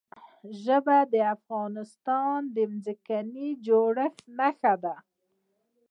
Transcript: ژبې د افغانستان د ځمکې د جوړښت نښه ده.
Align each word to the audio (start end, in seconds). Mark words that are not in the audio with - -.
ژبې 0.63 0.99
د 1.13 1.15
افغانستان 1.35 2.37
د 2.55 2.57
ځمکې 2.85 3.19
د 3.33 3.35
جوړښت 3.65 4.17
نښه 4.37 4.73
ده. 4.83 4.95